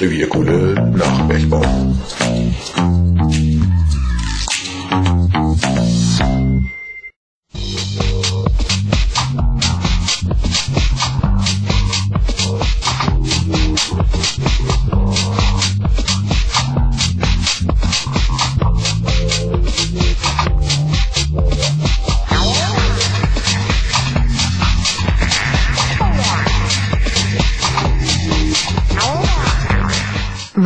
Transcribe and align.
Revierkunde 0.00 0.74
nach 0.96 1.28
Bergbau. 1.28 1.62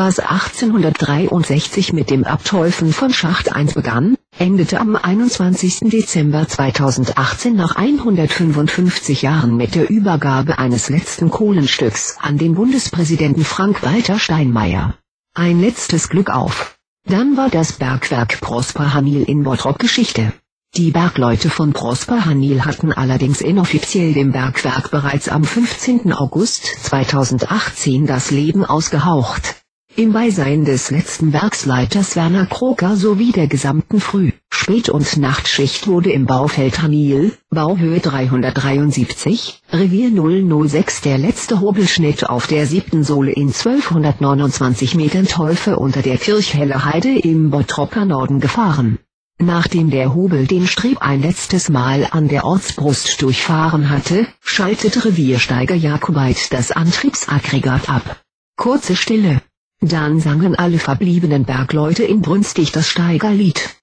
Was 0.07 0.19
1863 0.19 1.95
mit 1.95 2.11
dem 2.11 2.25
Abteufen 2.25 2.93
von 2.93 3.11
Schacht 3.11 3.57
1 3.57 3.73
begann, 3.73 4.19
endete 4.39 4.79
am 4.79 4.97
21. 4.97 5.89
Dezember 5.89 6.47
2018 6.47 7.57
nach 7.57 7.77
155 7.77 9.23
Jahren 9.23 9.57
mit 9.57 9.75
der 9.75 9.89
Übergabe 9.89 10.59
eines 10.59 10.91
letzten 10.91 11.31
Kohlenstücks 11.31 12.19
an 12.21 12.37
den 12.37 12.55
Bundespräsidenten 12.55 13.47
Frank-Walter 13.47 14.19
Steinmeier. 14.19 14.99
Ein 15.33 15.63
letztes 15.63 16.11
Glück 16.11 16.29
auf. 16.29 16.77
Dann 17.09 17.39
war 17.39 17.49
das 17.49 17.73
Bergwerk 17.73 18.43
Prosper 18.43 18.93
Hanil 18.93 19.23
in 19.23 19.43
Bottrop 19.43 19.79
Geschichte. 19.79 20.35
Die 20.77 20.91
Bergleute 20.91 21.49
von 21.49 21.73
Prosper 21.73 22.27
Hanil 22.27 22.67
hatten 22.67 22.93
allerdings 22.93 23.41
inoffiziell 23.41 24.13
dem 24.13 24.33
Bergwerk 24.33 24.91
bereits 24.91 25.31
am 25.31 25.45
15. 25.45 26.13
August 26.13 26.67
2018 26.83 28.07
das 28.07 28.31
Leben 28.31 28.67
ausgehaucht. 28.67 29.64
Im 29.97 30.13
Beisein 30.13 30.65
des 30.65 30.91
letzten 30.91 31.33
Werksleiters 31.33 32.17
Werner 32.17 32.47
Kroker 32.47 32.97
sowie 32.97 33.31
der 33.31 33.47
gesamten 33.47 34.01
Früh-, 34.01 34.33
Spät- 34.51 34.89
und 34.89 35.17
Nachtschicht 35.19 35.87
wurde 35.87 36.11
im 36.11 36.27
Baufeld 36.27 36.83
Hanil, 36.83 37.31
Bauhöhe 37.49 38.01
373, 38.01 39.63
Revier 39.73 40.11
006 40.11 41.03
der 41.03 41.19
letzte 41.19 41.61
Hobelschnitt 41.61 42.29
auf 42.29 42.49
der 42.49 42.67
siebten 42.67 43.05
Sohle 43.05 43.31
in 43.31 43.53
1229 43.53 44.97
Metern 44.97 45.29
Teufe 45.29 45.79
unter 45.79 46.03
der 46.03 46.19
Kirchhelle 46.19 46.85
Heide 46.85 47.17
im 47.17 47.51
Bottropper 47.51 48.05
Norden 48.05 48.41
gefahren. 48.41 48.99
Nachdem 49.39 49.91
der 49.91 50.13
Hobel 50.13 50.49
den 50.49 50.67
Streb 50.67 51.03
ein 51.03 51.23
letztes 51.23 51.69
Mal 51.69 52.09
an 52.11 52.27
der 52.27 52.45
Ortsbrust 52.45 53.23
durchfahren 53.23 53.91
hatte, 53.91 54.27
schaltete 54.41 55.05
Reviersteiger 55.05 55.77
Jakobait 55.77 56.53
das 56.53 56.73
Antriebsaggregat 56.73 57.89
ab. 57.89 58.23
Kurze 58.57 58.97
Stille. 58.97 59.41
Dann 59.87 60.19
sangen 60.19 60.55
alle 60.55 60.79
verbliebenen 60.79 61.45
Bergleute 61.45 62.05
inbrünstig 62.05 62.73
das 62.73 62.89
Steigerlied. 62.89 63.77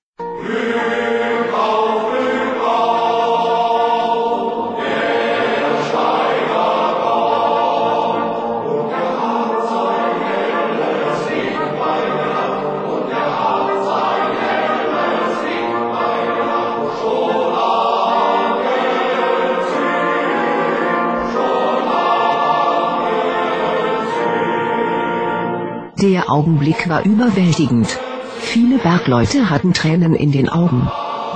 Der 26.01 26.31
Augenblick 26.31 26.89
war 26.89 27.05
überwältigend. 27.05 27.99
Viele 28.39 28.79
Bergleute 28.79 29.51
hatten 29.51 29.71
Tränen 29.71 30.15
in 30.15 30.31
den 30.31 30.49
Augen. 30.49 30.89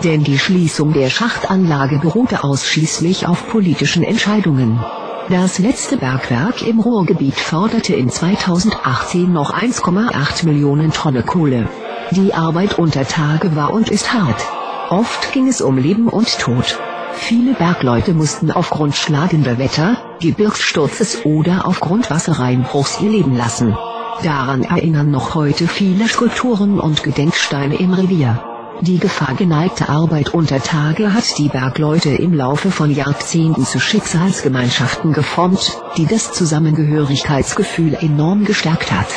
Denn 0.03 0.23
die 0.23 0.39
Schließung 0.39 0.91
der 0.91 1.11
Schachtanlage 1.11 1.99
beruhte 1.99 2.43
ausschließlich 2.43 3.27
auf 3.27 3.47
politischen 3.47 4.03
Entscheidungen. 4.03 4.83
Das 5.29 5.59
letzte 5.59 5.97
Bergwerk 5.97 6.63
im 6.63 6.79
Ruhrgebiet 6.79 7.35
forderte 7.35 7.93
in 7.93 8.09
2018 8.09 9.31
noch 9.31 9.53
1,8 9.53 10.45
Millionen 10.47 10.91
Tonne 10.91 11.21
Kohle. 11.21 11.69
Die 12.09 12.33
Arbeit 12.33 12.79
unter 12.79 13.07
Tage 13.07 13.55
war 13.55 13.71
und 13.71 13.89
ist 13.89 14.13
hart. 14.13 14.43
Oft 14.89 15.31
ging 15.31 15.47
es 15.47 15.61
um 15.61 15.77
Leben 15.77 16.07
und 16.07 16.39
Tod. 16.39 16.79
Viele 17.13 17.53
Bergleute 17.53 18.15
mussten 18.15 18.49
aufgrund 18.49 18.95
schlagender 18.95 19.59
Wetter, 19.59 19.97
Gebirgssturzes 20.21 21.23
oder 21.23 21.67
aufgrund 21.67 22.09
Wasserreinbruchs 22.09 22.99
ihr 23.01 23.11
Leben 23.11 23.37
lassen. 23.37 23.77
Daran 24.23 24.63
erinnern 24.63 25.11
noch 25.11 25.35
heute 25.35 25.67
viele 25.67 26.07
Skulpturen 26.07 26.79
und 26.79 27.03
Gedenksteine 27.03 27.75
im 27.75 27.93
Revier. 27.93 28.43
Die 28.81 28.97
gefahrgeneigte 28.97 29.87
Arbeit 29.87 30.33
unter 30.33 30.61
Tage 30.61 31.13
hat 31.13 31.37
die 31.37 31.47
Bergleute 31.47 32.09
im 32.09 32.33
Laufe 32.33 32.71
von 32.71 32.91
Jahrzehnten 32.91 33.65
zu 33.65 33.79
Schicksalsgemeinschaften 33.79 35.13
geformt, 35.13 35.77
die 35.97 36.05
das 36.05 36.33
Zusammengehörigkeitsgefühl 36.33 37.95
enorm 37.95 38.45
gestärkt 38.45 38.91
hat. 38.91 39.07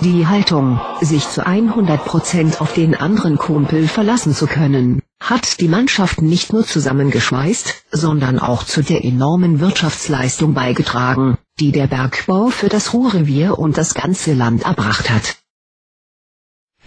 Die 0.00 0.26
Haltung, 0.26 0.80
sich 1.00 1.28
zu 1.28 1.46
100% 1.46 2.60
auf 2.60 2.72
den 2.72 2.94
anderen 2.94 3.36
Kumpel 3.38 3.86
verlassen 3.86 4.34
zu 4.34 4.46
können, 4.46 5.00
hat 5.22 5.60
die 5.60 5.68
Mannschaften 5.68 6.26
nicht 6.26 6.52
nur 6.52 6.66
zusammengeschweißt, 6.66 7.84
sondern 7.92 8.38
auch 8.38 8.64
zu 8.64 8.82
der 8.82 9.04
enormen 9.04 9.60
Wirtschaftsleistung 9.60 10.54
beigetragen, 10.54 11.38
die 11.62 11.70
der 11.70 11.86
Bergbau 11.86 12.48
für 12.48 12.68
das 12.68 12.92
Ruhrrevier 12.92 13.56
und 13.56 13.78
das 13.78 13.94
ganze 13.94 14.32
Land 14.34 14.64
erbracht 14.64 15.08
hat. 15.10 15.36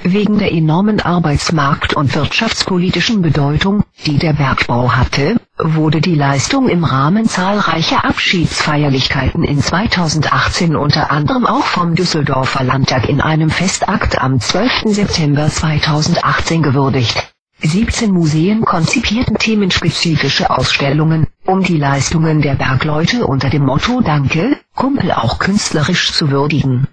Wegen 0.04 0.38
der 0.38 0.52
enormen 0.52 1.00
arbeitsmarkt- 1.00 1.94
und 1.94 2.14
wirtschaftspolitischen 2.14 3.22
Bedeutung, 3.22 3.86
die 4.06 4.18
der 4.18 4.34
Bergbau 4.34 4.92
hatte, 4.92 5.38
wurde 5.58 6.02
die 6.02 6.16
Leistung 6.16 6.68
im 6.68 6.84
Rahmen 6.84 7.26
zahlreicher 7.30 8.04
Abschiedsfeierlichkeiten 8.04 9.46
in 9.46 9.62
2018 9.62 10.76
unter 10.76 11.10
anderem 11.10 11.46
auch 11.46 11.64
vom 11.64 11.96
Düsseldorfer 11.96 12.66
Landtag 12.66 13.08
in 13.08 13.22
einem 13.22 13.50
Festakt 13.50 14.20
am 14.22 14.42
12. 14.42 14.84
September 14.88 15.48
2018 15.48 16.62
gewürdigt. 16.64 17.35
17 17.66 18.12
Museen 18.12 18.62
konzipierten 18.62 19.38
themenspezifische 19.38 20.50
Ausstellungen, 20.50 21.28
um 21.46 21.64
die 21.64 21.78
Leistungen 21.78 22.42
der 22.42 22.56
Bergleute 22.56 23.26
unter 23.26 23.50
dem 23.50 23.66
Motto 23.66 24.02
Danke, 24.02 24.58
Kumpel 24.76 25.12
auch 25.12 25.40
künstlerisch 25.40 26.12
zu 26.12 26.30
würdigen. 26.32 26.88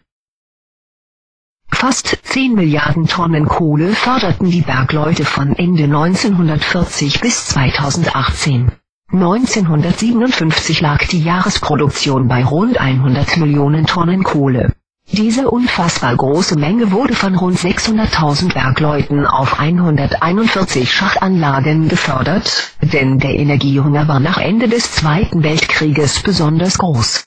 Fast 1.71 2.19
10 2.23 2.55
Milliarden 2.55 3.07
Tonnen 3.07 3.47
Kohle 3.47 3.95
förderten 3.95 4.51
die 4.51 4.61
Bergleute 4.61 5.25
von 5.25 5.55
Ende 5.57 5.85
1940 5.85 7.21
bis 7.21 7.47
2018. 7.47 8.73
1957 9.13 10.81
lag 10.81 11.07
die 11.09 11.23
Jahresproduktion 11.23 12.29
bei 12.29 12.45
rund 12.45 12.79
100 12.79 13.37
Millionen 13.39 13.85
Tonnen 13.87 14.23
Kohle. 14.23 14.75
Diese 15.13 15.51
unfassbar 15.51 16.17
große 16.17 16.59
Menge 16.59 16.91
wurde 16.91 17.15
von 17.15 17.35
rund 17.35 17.59
600.000 17.59 18.55
Bergleuten 18.55 19.27
auf 19.27 19.59
141 19.61 20.91
Schachtanlagen 20.91 21.91
gefördert, 21.91 22.73
denn 22.81 23.19
der 23.19 23.35
Energiehunger 23.35 24.09
war 24.09 24.21
nach 24.21 24.39
Ende 24.39 24.71
des 24.71 24.91
Zweiten 24.91 25.43
Weltkrieges 25.43 26.23
besonders 26.23 26.79
groß. 26.79 27.27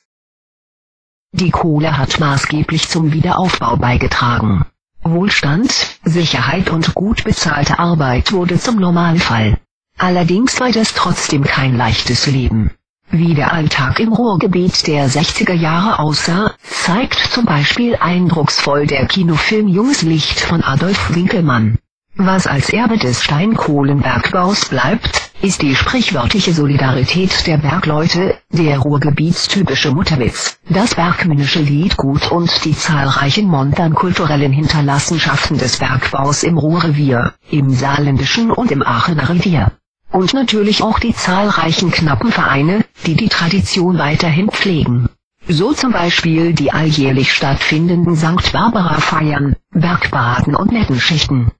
Die 1.32 1.52
Kohle 1.52 1.96
hat 1.96 2.20
maßgeblich 2.20 2.90
zum 2.90 3.14
Wiederaufbau 3.14 3.78
beigetragen. 3.78 4.66
Wohlstand, 5.04 6.00
Sicherheit 6.04 6.72
und 6.72 6.96
gut 6.96 7.24
bezahlte 7.24 7.78
Arbeit 7.78 8.32
wurde 8.32 8.60
zum 8.60 8.78
Normalfall. 8.78 9.60
Allerdings 10.00 10.60
war 10.60 10.72
das 10.72 10.96
trotzdem 10.96 11.44
kein 11.44 11.78
leichtes 11.78 12.26
Leben. 12.26 12.72
Wie 13.12 13.34
der 13.34 13.54
Alltag 13.54 14.00
im 14.00 14.12
Ruhrgebiet 14.12 14.88
der 14.88 15.10
60er 15.10 15.54
Jahre 15.54 16.00
aussah, 16.00 16.52
zeigt 16.64 17.18
zum 17.18 17.46
Beispiel 17.46 17.96
eindrucksvoll 17.96 18.88
der 18.88 19.06
Kinofilm 19.06 19.68
Junges 19.68 20.02
Licht 20.02 20.40
von 20.40 20.64
Adolf 20.64 21.16
Winkelmann. 21.16 21.78
Was 22.18 22.48
als 22.48 22.70
Erbe 22.70 22.98
des 22.98 23.24
Steinkohlenbergbaus 23.24 24.70
bleibt, 24.70 25.32
ist 25.42 25.62
die 25.62 25.76
sprichwörtliche 25.76 26.54
Solidarität 26.54 27.46
der 27.46 27.58
Bergleute, 27.58 28.38
der 28.52 28.80
Ruhrgebietstypische 28.80 29.92
Mutterwitz, 29.92 30.58
das 30.70 30.96
bergmännische 30.96 31.60
Liedgut 31.60 32.32
und 32.32 32.50
die 32.64 32.76
zahlreichen 32.76 33.48
monternkulturellen 33.48 34.54
Hinterlassenschaften 34.54 35.58
des 35.58 35.78
Bergbaus 35.78 36.44
im 36.44 36.58
Ruhrrevier, 36.58 37.34
im 37.52 37.70
saarländischen 37.70 38.50
und 38.50 38.72
im 38.72 38.82
Aachener 38.82 39.30
Revier. 39.30 39.72
Und 40.16 40.34
natürlich 40.34 40.82
auch 40.82 40.98
die 40.98 41.14
zahlreichen 41.14 41.92
knappen 41.92 42.32
Vereine, 42.32 42.86
die 43.06 43.16
die 43.16 43.28
Tradition 43.28 43.98
weiterhin 43.98 44.50
pflegen. 44.50 45.10
So 45.46 45.74
zum 45.74 45.92
Beispiel 45.92 46.54
die 46.54 46.72
alljährlich 46.72 47.34
stattfindenden 47.34 48.16
St. 48.16 48.54
Barbara 48.54 49.02
Feiern, 49.02 49.58
Bergbaden 49.72 50.56
und 50.56 50.72
Nettenschichten. 50.72 51.52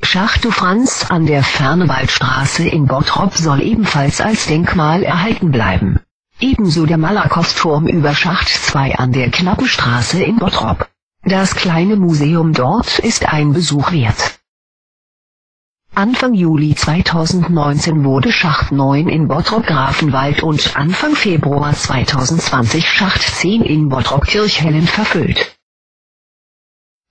Schachtu 0.00 0.52
Franz 0.52 1.06
an 1.08 1.26
der 1.26 1.42
Fernewaldstraße 1.42 2.68
in 2.68 2.86
Bottrop 2.86 3.34
soll 3.34 3.60
ebenfalls 3.60 4.20
als 4.20 4.46
Denkmal 4.46 5.02
erhalten 5.02 5.50
bleiben. 5.50 5.98
Ebenso 6.38 6.86
der 6.86 6.96
Malakow-Turm 6.96 7.88
über 7.88 8.14
Schacht 8.14 8.50
2 8.50 8.98
an 8.98 9.10
der 9.10 9.32
Knappenstraße 9.32 10.22
in 10.22 10.36
Bottrop. 10.36 10.88
Das 11.24 11.56
kleine 11.56 11.96
Museum 11.96 12.52
dort 12.52 13.00
ist 13.00 13.28
ein 13.28 13.52
Besuch 13.52 13.90
wert. 13.90 14.35
Anfang 15.98 16.34
Juli 16.34 16.74
2019 16.74 18.04
wurde 18.04 18.30
Schacht 18.30 18.70
9 18.70 19.08
in 19.08 19.28
Bottrop-Grafenwald 19.28 20.42
und 20.42 20.76
Anfang 20.76 21.16
Februar 21.16 21.72
2020 21.72 22.86
Schacht 22.86 23.22
10 23.22 23.62
in 23.62 23.88
Bottrop-Kirchhellen 23.88 24.86
verfüllt. 24.86 25.56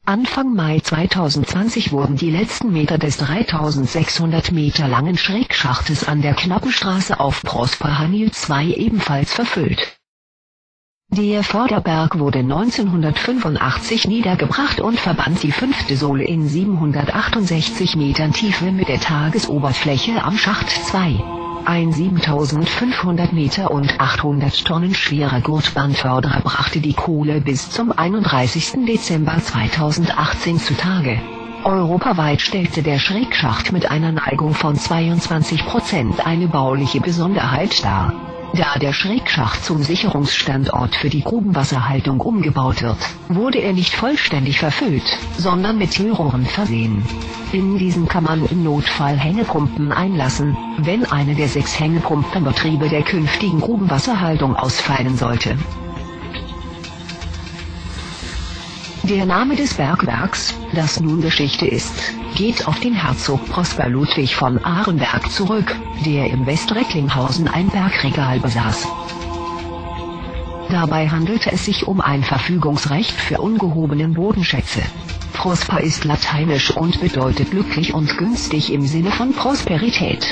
Anfang 0.05 0.53
Mai 0.53 0.81
2020 0.81 1.93
wurden 1.93 2.15
die 2.15 2.29
letzten 2.29 2.71
Meter 2.73 2.99
des 2.99 3.17
3600 3.17 4.51
Meter 4.51 4.87
langen 4.87 5.17
Schrägschachtes 5.17 6.07
an 6.07 6.21
der 6.21 6.35
Knappenstraße 6.35 7.19
auf 7.19 7.41
Prosper 7.41 7.97
Hanil 7.97 8.31
2 8.31 8.65
ebenfalls 8.65 9.33
verfüllt. 9.33 9.97
Der 11.17 11.43
Vorderberg 11.43 12.19
wurde 12.19 12.39
1985 12.39 14.05
niedergebracht 14.05 14.81
und 14.81 14.99
verband 14.99 15.43
die 15.43 15.51
fünfte 15.53 15.95
Sohle 15.95 16.25
in 16.25 16.45
768 16.45 17.95
Metern 17.95 18.33
Tiefe 18.33 18.71
mit 18.71 18.89
der 18.89 18.99
Tagesoberfläche 18.99 20.21
am 20.21 20.37
Schacht 20.37 20.69
2. 20.69 21.23
Ein 21.63 21.93
7500 21.93 23.31
Meter 23.31 23.71
und 23.71 23.97
800 23.97 24.65
Tonnen 24.65 24.93
schwerer 24.93 25.39
Gurtbahnförderer 25.39 26.41
brachte 26.41 26.81
die 26.81 26.93
Kohle 26.93 27.39
bis 27.39 27.69
zum 27.69 27.93
31. 27.93 28.85
Dezember 28.85 29.37
2018 29.41 30.59
zutage. 30.59 31.21
Europaweit 31.63 32.41
stellte 32.41 32.83
der 32.83 32.99
Schrägschacht 32.99 33.71
mit 33.71 33.89
einer 33.89 34.11
Neigung 34.11 34.53
von 34.53 34.75
22 34.75 35.65
Prozent 35.65 36.27
eine 36.27 36.49
bauliche 36.49 36.99
Besonderheit 36.99 37.83
dar. 37.85 38.24
Da 38.55 38.79
der 38.79 38.93
Schrägschacht 38.93 39.65
zum 39.65 39.83
Sicherungsstandort 39.83 40.95
für 40.95 41.09
die 41.09 41.23
Grubenwasserhaltung 41.23 42.21
umgebaut 42.21 42.81
wird, 42.83 42.97
wurde 43.27 43.57
er 43.59 43.73
nicht 43.73 43.93
vollständig 43.93 44.59
verfüllt, 44.59 45.17
sondern 45.37 45.77
mit 45.77 45.91
Türrohren 45.91 46.45
versehen. 46.45 47.03
In 47.51 47.77
diesen 47.77 48.07
kann 48.07 48.23
man 48.23 48.45
im 48.45 48.63
Notfall 48.63 49.17
Hängepumpen 49.17 49.91
einlassen, 49.91 50.55
wenn 50.77 51.03
eine 51.05 51.35
der 51.35 51.49
sechs 51.49 51.77
Hängepumpenbetriebe 51.77 52.87
der 52.87 53.03
künftigen 53.03 53.59
Grubenwasserhaltung 53.59 54.55
ausfallen 54.55 55.17
sollte. 55.17 55.57
Der 59.09 59.27
Name 59.27 59.55
des 59.55 59.75
Bergwerks, 59.75 60.55
das 60.73 60.99
nun 60.99 61.21
Geschichte 61.21 61.67
ist, 61.67 61.93
geht 62.33 62.67
auf 62.67 62.79
den 62.79 62.95
Herzog 62.95 63.45
Prosper 63.45 63.87
Ludwig 63.87 64.35
von 64.35 64.57
Arenberg 64.57 65.29
zurück, 65.29 65.75
der 66.03 66.31
im 66.31 66.47
Westrecklinghausen 66.47 67.47
ein 67.47 67.69
Bergregal 67.69 68.39
besaß. 68.39 68.87
Dabei 70.71 71.07
handelte 71.07 71.51
es 71.51 71.65
sich 71.65 71.87
um 71.87 72.01
ein 72.01 72.23
Verfügungsrecht 72.23 73.11
für 73.11 73.37
ungehobenen 73.41 74.15
Bodenschätze. 74.15 74.81
Prosper 75.33 75.81
ist 75.81 76.03
lateinisch 76.03 76.75
und 76.75 76.99
bedeutet 76.99 77.51
glücklich 77.51 77.93
und 77.93 78.17
günstig 78.17 78.73
im 78.73 78.87
Sinne 78.87 79.11
von 79.11 79.33
Prosperität. 79.33 80.25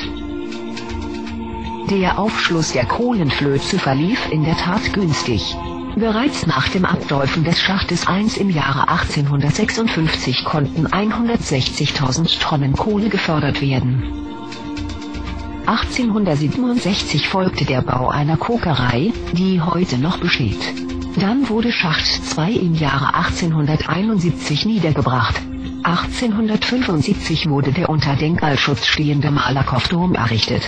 Der 1.91 2.17
Aufschluss 2.17 2.71
der 2.71 2.85
Kohlenflöze 2.85 3.77
verlief 3.77 4.31
in 4.31 4.43
der 4.43 4.57
Tat 4.57 4.93
günstig. 4.93 5.55
Bereits 5.95 6.47
nach 6.47 6.69
dem 6.69 6.85
Abläufen 6.85 7.43
des 7.43 7.59
Schachtes 7.59 8.07
1 8.07 8.37
im 8.37 8.49
Jahre 8.49 8.89
1856 8.89 10.43
konnten 10.43 10.87
160.000 10.87 12.39
Tonnen 12.39 12.73
Kohle 12.73 13.09
gefördert 13.09 13.61
werden. 13.61 14.01
1867 15.67 17.29
folgte 17.29 17.65
der 17.65 17.81
Bau 17.83 18.09
einer 18.09 18.37
Kokerei, 18.37 19.13
die 19.33 19.61
heute 19.61 19.99
noch 19.99 20.17
besteht. 20.17 20.59
Dann 21.19 21.47
wurde 21.47 21.71
Schacht 21.71 22.05
2 22.05 22.51
im 22.51 22.73
Jahre 22.73 23.13
1871 23.13 24.65
niedergebracht. 24.65 25.39
1875 25.83 27.49
wurde 27.49 27.71
der 27.71 27.89
unter 27.89 28.15
Denkmalschutz 28.15 28.87
stehende 28.87 29.29
Malakow-Dom 29.29 30.15
errichtet. 30.15 30.63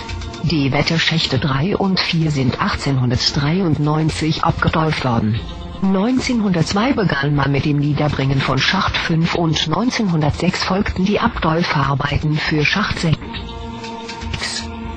Die 0.52 0.72
Wetterschächte 0.72 1.40
3 1.40 1.76
und 1.76 2.00
4 2.00 2.30
sind 2.30 2.62
1893 2.62 4.44
abgedolft 4.44 5.04
worden. 5.04 5.40
1902 5.82 6.94
begann 6.94 7.34
man 7.34 7.52
mit 7.52 7.66
dem 7.66 7.78
Niederbringen 7.78 8.40
von 8.40 8.60
Schacht 8.60 8.96
5 8.96 9.34
und 9.34 9.58
1906 9.68 10.64
folgten 10.64 11.04
die 11.04 11.20
Abdolfarbeiten 11.20 12.38
für 12.38 12.64
Schacht 12.64 13.00
6. 13.00 13.18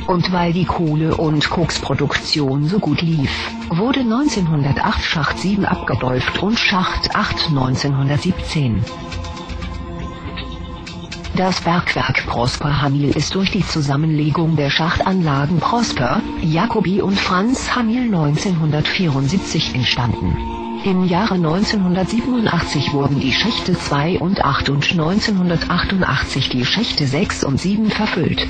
Und 0.07 0.31
weil 0.33 0.53
die 0.53 0.67
Kohle- 0.67 1.17
und 1.17 1.49
Koksproduktion 1.49 2.67
so 2.67 2.79
gut 2.79 3.01
lief, 3.01 3.31
wurde 3.71 4.01
1908 4.01 5.03
Schacht 5.03 5.39
7 5.39 5.65
abgedolft 5.65 6.43
und 6.43 6.59
Schacht 6.59 7.17
8 7.17 7.49
1917. 7.49 8.85
Das 11.39 11.61
Bergwerk 11.61 12.27
Prosper 12.27 12.83
Hamil 12.83 13.17
ist 13.17 13.33
durch 13.37 13.53
die 13.53 13.65
Zusammenlegung 13.65 14.57
der 14.57 14.71
Schachtanlagen 14.71 15.61
Prosper, 15.61 16.21
Jacobi 16.43 17.01
und 17.01 17.17
Franz 17.17 17.77
Hamil 17.77 18.07
1974 18.07 19.73
entstanden. 19.77 20.37
Im 20.83 21.05
Jahre 21.05 21.35
1987 21.35 22.93
wurden 22.93 23.21
die 23.21 23.31
Schächte 23.31 23.79
2 23.79 24.19
und 24.19 24.45
8 24.45 24.71
und 24.71 24.91
1988 24.91 26.49
die 26.49 26.65
Schächte 26.65 27.07
6 27.07 27.45
und 27.45 27.61
7 27.61 27.89
verfüllt. 27.89 28.45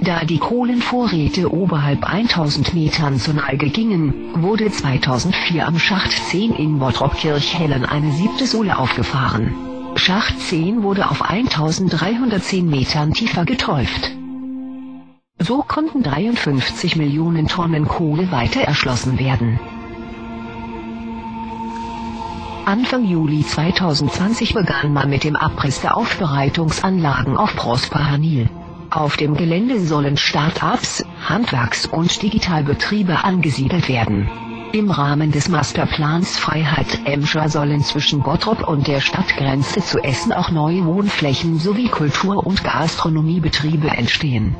Da 0.00 0.24
die 0.24 0.38
Kohlenvorräte 0.38 1.52
oberhalb 1.52 2.02
1000 2.02 2.72
Metern 2.72 3.18
zur 3.18 3.34
Neige 3.34 3.68
gingen, 3.68 4.14
wurde 4.40 4.70
2004 4.70 5.68
am 5.68 5.78
Schacht 5.78 6.12
10 6.12 6.54
in 6.54 6.78
Bottrop-Kirchhellen 6.78 7.84
eine 7.84 8.10
siebte 8.12 8.46
Sohle 8.46 8.78
aufgefahren. 8.78 9.71
Schacht 9.96 10.40
10 10.40 10.82
wurde 10.82 11.10
auf 11.10 11.22
1310 11.22 12.68
Metern 12.68 13.12
tiefer 13.12 13.44
geträuft. 13.44 14.10
So 15.38 15.62
konnten 15.66 16.02
53 16.02 16.96
Millionen 16.96 17.48
Tonnen 17.48 17.86
Kohle 17.86 18.30
weiter 18.32 18.60
erschlossen 18.60 19.18
werden. 19.18 19.60
Anfang 22.64 23.04
Juli 23.04 23.44
2020 23.44 24.54
begann 24.54 24.92
man 24.92 25.10
mit 25.10 25.24
dem 25.24 25.36
Abriss 25.36 25.80
der 25.80 25.96
Aufbereitungsanlagen 25.96 27.36
auf 27.36 27.54
Prosper 27.56 28.10
Hanil. 28.10 28.48
Auf 28.90 29.16
dem 29.16 29.34
Gelände 29.36 29.80
sollen 29.80 30.16
Start-ups, 30.16 31.04
Handwerks- 31.28 31.86
und 31.86 32.22
Digitalbetriebe 32.22 33.24
angesiedelt 33.24 33.88
werden. 33.88 34.30
Im 34.72 34.90
Rahmen 34.90 35.30
des 35.32 35.50
Masterplans 35.50 36.38
Freiheit 36.38 37.00
Emscher 37.04 37.50
sollen 37.50 37.82
zwischen 37.82 38.22
Bottrop 38.22 38.66
und 38.66 38.86
der 38.86 39.00
Stadtgrenze 39.02 39.82
zu 39.82 39.98
Essen 40.02 40.32
auch 40.32 40.50
neue 40.50 40.86
Wohnflächen 40.86 41.58
sowie 41.58 41.88
Kultur- 41.88 42.46
und 42.46 42.64
Gastronomiebetriebe 42.64 43.88
entstehen. 43.88 44.56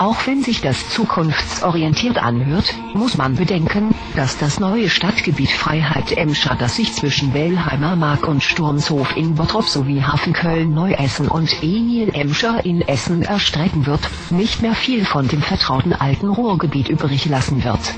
Auch 0.00 0.26
wenn 0.26 0.42
sich 0.42 0.62
das 0.62 0.88
zukunftsorientiert 0.88 2.16
anhört, 2.16 2.74
muss 2.94 3.18
man 3.18 3.34
bedenken, 3.34 3.94
dass 4.16 4.38
das 4.38 4.58
neue 4.58 4.88
Stadtgebiet 4.88 5.50
Freiheit 5.50 6.12
Emscher, 6.16 6.56
das 6.58 6.76
sich 6.76 6.94
zwischen 6.94 7.34
Wellheimer 7.34 7.96
Mark 7.96 8.26
und 8.26 8.42
Sturmshof 8.42 9.14
in 9.14 9.34
Bottrop 9.34 9.66
sowie 9.66 10.00
Hafenköln 10.02 10.72
Neuessen 10.72 11.28
und 11.28 11.54
Emil 11.62 12.08
Emscher 12.14 12.64
in 12.64 12.80
Essen 12.80 13.20
erstrecken 13.20 13.84
wird, 13.84 14.00
nicht 14.30 14.62
mehr 14.62 14.74
viel 14.74 15.04
von 15.04 15.28
dem 15.28 15.42
vertrauten 15.42 15.92
alten 15.92 16.30
Ruhrgebiet 16.30 16.88
übrig 16.88 17.26
lassen 17.26 17.62
wird. 17.62 17.94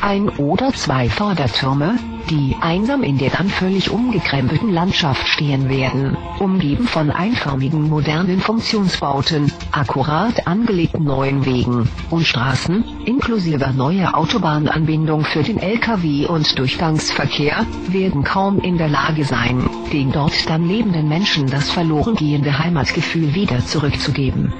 Ein 0.00 0.30
oder 0.30 0.72
zwei 0.72 1.10
Fördertürme, 1.10 1.98
die 2.30 2.56
einsam 2.60 3.02
in 3.02 3.18
der 3.18 3.30
dann 3.30 3.48
völlig 3.48 3.90
umgekrempelten 3.90 4.72
Landschaft 4.72 5.26
stehen 5.28 5.68
werden, 5.68 6.16
umgeben 6.38 6.86
von 6.86 7.10
einförmigen 7.10 7.88
modernen 7.88 8.40
Funktionsbauten, 8.40 9.52
akkurat 9.72 10.46
angelegten 10.46 11.04
neuen 11.04 11.44
Wegen 11.44 11.88
und 12.10 12.26
Straßen, 12.26 12.84
inklusive 13.04 13.72
neuer 13.74 14.16
Autobahnanbindung 14.16 15.24
für 15.24 15.42
den 15.42 15.58
Lkw- 15.58 16.26
und 16.26 16.58
Durchgangsverkehr, 16.58 17.66
werden 17.88 18.24
kaum 18.24 18.58
in 18.60 18.78
der 18.78 18.88
Lage 18.88 19.24
sein, 19.24 19.68
den 19.92 20.12
dort 20.12 20.48
dann 20.48 20.66
lebenden 20.68 21.08
Menschen 21.08 21.46
das 21.46 21.70
verloren 21.70 22.14
gehende 22.14 22.58
Heimatgefühl 22.58 23.34
wieder 23.34 23.58
zurückzugeben 23.64 24.52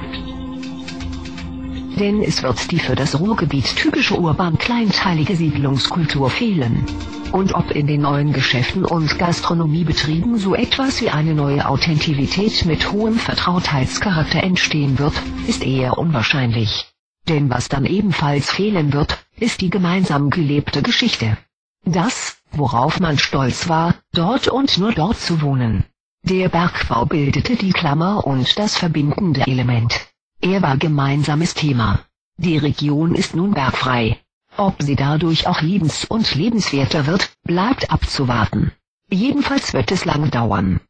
denn 1.97 2.23
es 2.23 2.43
wird 2.43 2.71
die 2.71 2.79
für 2.79 2.95
das 2.95 3.19
Ruhrgebiet 3.19 3.77
typische 3.77 4.19
urban-kleinteilige 4.19 5.37
Siedlungskultur 5.37 6.31
fehlen. 6.31 6.85
Und 7.33 7.55
ob 7.55 7.71
in 7.71 7.87
den 7.87 8.03
neuen 8.03 8.33
Geschäften 8.33 8.85
und 8.85 9.19
Gastronomiebetrieben 9.19 10.39
so 10.39 10.55
etwas 10.55 11.01
wie 11.01 11.11
eine 11.11 11.35
neue 11.35 11.69
Authentizität 11.69 12.65
mit 12.65 12.93
hohem 12.93 13.15
Vertrautheitscharakter 13.15 14.43
entstehen 14.43 14.99
wird, 14.99 15.15
ist 15.47 15.65
eher 15.65 15.99
unwahrscheinlich. 15.99 16.87
Denn 17.29 17.51
was 17.51 17.69
dann 17.69 17.87
ebenfalls 17.87 18.51
fehlen 18.51 18.93
wird, 18.93 19.19
ist 19.39 19.61
die 19.61 19.71
gemeinsam 19.71 20.31
gelebte 20.31 20.83
Geschichte. 20.83 21.37
Das, 21.85 22.37
worauf 22.53 23.01
man 23.01 23.19
stolz 23.19 23.69
war, 23.69 23.95
dort 24.13 24.49
und 24.49 24.79
nur 24.79 24.93
dort 24.93 25.19
zu 25.19 25.43
wohnen. 25.43 25.85
Der 26.23 26.49
Bergbau 26.49 27.05
bildete 27.05 27.57
die 27.57 27.73
Klammer 27.73 28.27
und 28.27 28.59
das 28.59 28.79
verbindende 28.79 29.43
Element. 29.47 30.14
Er 30.45 30.61
war 30.61 30.77
gemeinsames 30.77 31.55
Thema. 31.55 32.01
Die 32.37 32.59
Region 32.59 33.15
ist 33.15 33.35
nun 33.35 33.55
bergfrei. 33.55 34.21
Ob 34.59 34.83
sie 34.83 34.95
dadurch 34.95 35.47
auch 35.47 35.63
liebens- 35.63 36.05
und 36.05 36.35
lebenswerter 36.35 37.07
wird, 37.07 37.31
bleibt 37.45 37.91
abzuwarten. 37.91 38.71
Jedenfalls 39.09 39.73
wird 39.73 39.91
es 39.91 40.05
lange 40.05 40.29
dauern. 40.29 40.81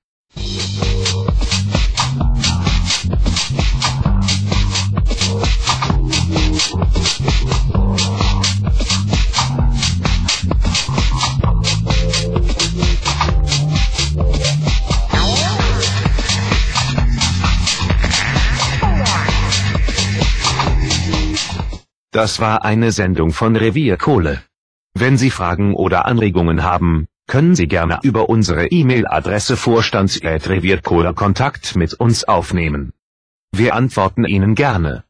Das 22.14 22.38
war 22.38 22.64
eine 22.64 22.92
Sendung 22.92 23.32
von 23.32 23.56
Revier 23.56 23.96
Kohle. 23.96 24.40
Wenn 24.94 25.18
Sie 25.18 25.30
Fragen 25.30 25.74
oder 25.74 26.04
Anregungen 26.04 26.62
haben, 26.62 27.08
können 27.26 27.56
Sie 27.56 27.66
gerne 27.66 27.98
über 28.04 28.28
unsere 28.28 28.68
E-Mail-Adresse 28.68 29.56
vorstands 29.56 30.20
Kontakt 31.12 31.74
mit 31.74 31.94
uns 31.94 32.22
aufnehmen. 32.22 32.92
Wir 33.50 33.74
antworten 33.74 34.24
Ihnen 34.26 34.54
gerne. 34.54 35.02